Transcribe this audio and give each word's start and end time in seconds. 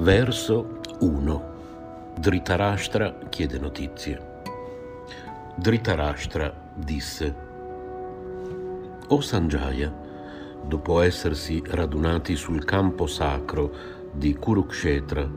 Verso 0.00 0.80
1. 1.00 2.14
Dhritarashtra 2.16 3.18
chiede 3.28 3.58
notizie. 3.58 4.40
Dhritarashtra 5.56 6.70
disse: 6.72 7.34
O 9.08 9.20
Sanjaya, 9.20 9.94
dopo 10.64 11.02
essersi 11.02 11.62
radunati 11.66 12.34
sul 12.34 12.64
campo 12.64 13.06
sacro 13.06 13.70
di 14.10 14.32
Kurukshetra, 14.32 15.28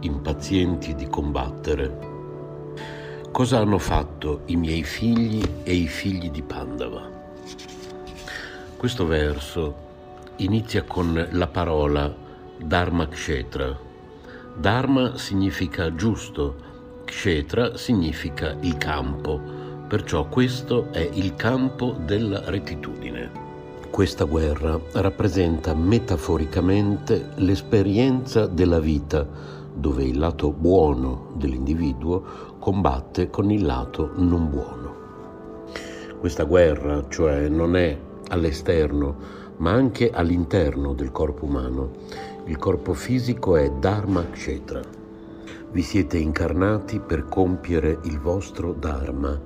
impazienti 0.00 0.94
di 0.94 1.06
combattere, 1.06 1.98
cosa 3.30 3.58
hanno 3.58 3.78
fatto 3.78 4.44
i 4.46 4.56
miei 4.56 4.82
figli 4.82 5.46
e 5.62 5.74
i 5.74 5.88
figli 5.88 6.30
di 6.30 6.40
Pandava? 6.40 7.06
Questo 8.78 9.06
verso 9.06 9.74
inizia 10.36 10.84
con 10.84 11.28
la 11.32 11.46
parola 11.48 12.10
Dharma 12.56 13.06
Kshetra 13.06 13.88
Dharma 14.60 15.16
significa 15.16 15.94
giusto, 15.94 16.54
Kshetra 17.06 17.78
significa 17.78 18.54
il 18.60 18.76
campo, 18.76 19.40
perciò 19.88 20.28
questo 20.28 20.88
è 20.92 21.08
il 21.14 21.34
campo 21.34 21.96
della 22.04 22.42
rettitudine. 22.50 23.30
Questa 23.88 24.24
guerra 24.24 24.78
rappresenta 24.92 25.72
metaforicamente 25.72 27.30
l'esperienza 27.36 28.44
della 28.44 28.80
vita, 28.80 29.26
dove 29.72 30.04
il 30.04 30.18
lato 30.18 30.52
buono 30.52 31.32
dell'individuo 31.36 32.56
combatte 32.58 33.30
con 33.30 33.50
il 33.50 33.64
lato 33.64 34.10
non 34.16 34.50
buono. 34.50 34.94
Questa 36.18 36.44
guerra, 36.44 37.06
cioè, 37.08 37.48
non 37.48 37.76
è 37.76 37.98
all'esterno, 38.28 39.38
ma 39.56 39.72
anche 39.72 40.10
all'interno 40.10 40.92
del 40.92 41.12
corpo 41.12 41.46
umano 41.46 41.92
il 42.50 42.56
corpo 42.56 42.94
fisico 42.94 43.56
è 43.56 43.70
Dharma 43.70 44.28
Kshetra. 44.28 44.80
Vi 45.70 45.82
siete 45.82 46.18
incarnati 46.18 46.98
per 46.98 47.26
compiere 47.28 48.00
il 48.02 48.18
vostro 48.18 48.72
Dharma, 48.72 49.40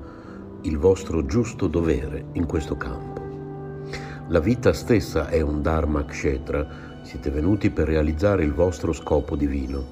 il 0.62 0.78
vostro 0.78 1.26
giusto 1.26 1.66
dovere 1.66 2.25
in 2.32 2.47
questo 2.47 2.78
campo. 2.78 3.20
La 4.28 4.41
vita 4.41 4.72
stessa 4.72 5.28
è 5.28 5.42
un 5.42 5.60
Dharma 5.60 6.06
Kshetra, 6.06 7.03
siete 7.03 7.28
venuti 7.28 7.69
per 7.69 7.88
realizzare 7.88 8.42
il 8.42 8.54
vostro 8.54 8.94
scopo 8.94 9.36
divino. 9.36 9.84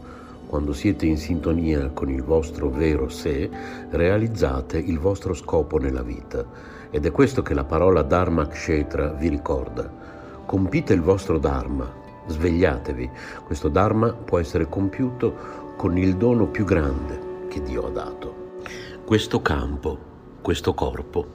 Quando 0.47 0.73
siete 0.73 1.05
in 1.05 1.19
sintonia 1.19 1.91
con 1.91 2.09
il 2.09 2.23
vostro 2.23 2.71
vero 2.71 3.11
sé, 3.11 3.51
realizzate 3.91 4.79
il 4.79 4.99
vostro 4.99 5.35
scopo 5.35 5.77
nella 5.77 6.03
vita. 6.03 6.43
Ed 6.91 7.05
è 7.05 7.11
questo 7.11 7.43
che 7.43 7.53
la 7.53 7.65
parola 7.65 8.01
Dharma 8.01 8.49
Kshetra 8.49 9.13
vi 9.13 9.29
ricorda. 9.29 10.01
Compite 10.47 10.95
il 10.95 11.03
vostro 11.03 11.39
Dharma, 11.39 12.01
Svegliatevi, 12.27 13.11
questo 13.45 13.69
Dharma 13.69 14.13
può 14.13 14.39
essere 14.39 14.69
compiuto 14.69 15.75
con 15.77 15.97
il 15.99 16.17
dono 16.17 16.47
più 16.47 16.65
grande 16.65 17.47
che 17.49 17.63
Dio 17.63 17.87
ha 17.87 17.91
dato. 17.91 18.61
Questo 19.05 19.43
campo, 19.43 19.99
questo 20.41 20.75
corpo. 20.75 21.27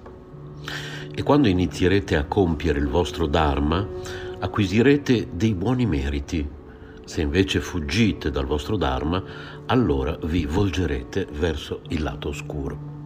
E 1.13 1.23
quando 1.23 1.47
inizierete 1.47 2.15
a 2.15 2.25
compiere 2.25 2.79
il 2.79 2.87
vostro 2.87 3.27
Dharma, 3.27 3.85
acquisirete 4.39 5.29
dei 5.33 5.53
buoni 5.53 5.85
meriti. 5.85 6.47
Se 7.05 7.21
invece 7.21 7.59
fuggite 7.59 8.29
dal 8.29 8.45
vostro 8.45 8.77
Dharma, 8.77 9.23
allora 9.65 10.17
vi 10.23 10.45
volgerete 10.45 11.27
verso 11.31 11.81
il 11.89 12.03
lato 12.03 12.29
oscuro. 12.29 12.96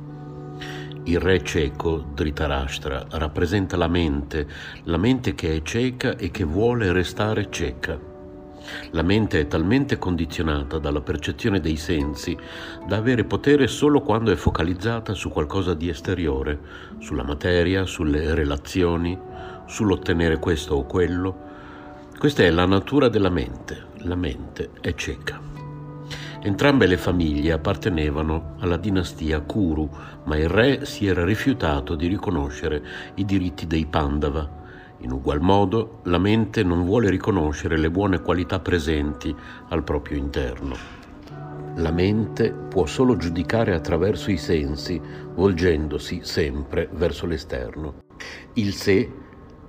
Il 1.03 1.19
re 1.19 1.43
cieco, 1.43 2.05
Dhritarashtra, 2.13 3.07
rappresenta 3.11 3.75
la 3.75 3.87
mente, 3.87 4.47
la 4.83 4.97
mente 4.97 5.33
che 5.33 5.55
è 5.55 5.61
cieca 5.63 6.15
e 6.15 6.29
che 6.29 6.43
vuole 6.43 6.91
restare 6.91 7.49
cieca. 7.49 7.99
La 8.91 9.01
mente 9.01 9.39
è 9.39 9.47
talmente 9.47 9.97
condizionata 9.97 10.77
dalla 10.77 11.01
percezione 11.01 11.59
dei 11.59 11.77
sensi 11.77 12.37
da 12.87 12.97
avere 12.97 13.23
potere 13.23 13.65
solo 13.67 14.01
quando 14.01 14.31
è 14.31 14.35
focalizzata 14.35 15.15
su 15.15 15.29
qualcosa 15.29 15.73
di 15.73 15.89
esteriore, 15.89 16.59
sulla 16.99 17.23
materia, 17.23 17.85
sulle 17.85 18.35
relazioni, 18.35 19.17
sull'ottenere 19.65 20.37
questo 20.37 20.75
o 20.75 20.85
quello. 20.85 21.49
Questa 22.17 22.43
è 22.43 22.49
la 22.51 22.67
natura 22.67 23.09
della 23.09 23.29
mente. 23.29 23.89
La 24.03 24.15
mente 24.15 24.69
è 24.81 24.93
cieca. 24.93 25.50
Entrambe 26.43 26.87
le 26.87 26.97
famiglie 26.97 27.51
appartenevano 27.51 28.55
alla 28.61 28.77
dinastia 28.77 29.41
Kuru, 29.41 29.87
ma 30.23 30.37
il 30.37 30.49
re 30.49 30.85
si 30.85 31.05
era 31.05 31.23
rifiutato 31.23 31.93
di 31.93 32.07
riconoscere 32.07 32.83
i 33.15 33.25
diritti 33.25 33.67
dei 33.67 33.85
Pandava. 33.85 34.49
In 35.01 35.11
ugual 35.11 35.39
modo, 35.39 35.99
la 36.05 36.17
mente 36.17 36.63
non 36.63 36.83
vuole 36.83 37.11
riconoscere 37.11 37.77
le 37.77 37.91
buone 37.91 38.21
qualità 38.21 38.59
presenti 38.59 39.35
al 39.69 39.83
proprio 39.83 40.17
interno. 40.17 40.75
La 41.75 41.91
mente 41.91 42.51
può 42.51 42.87
solo 42.87 43.17
giudicare 43.17 43.75
attraverso 43.75 44.31
i 44.31 44.37
sensi, 44.37 44.99
volgendosi 45.35 46.21
sempre 46.23 46.89
verso 46.91 47.27
l'esterno. 47.27 48.01
Il 48.53 48.73
sé 48.73 49.11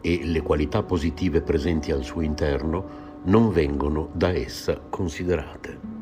e 0.00 0.20
le 0.25 0.40
qualità 0.40 0.82
positive 0.82 1.42
presenti 1.42 1.92
al 1.92 2.02
suo 2.02 2.22
interno 2.22 3.20
non 3.25 3.52
vengono 3.52 4.08
da 4.14 4.30
essa 4.30 4.80
considerate. 4.88 6.01